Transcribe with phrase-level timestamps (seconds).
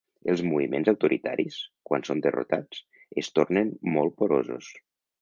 [0.31, 1.59] Els moviments autoritaris,
[1.91, 2.83] quan són derrotats,
[3.23, 4.77] es tornen molt porosos.